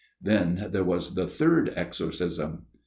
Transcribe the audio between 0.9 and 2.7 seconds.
the third exorcism."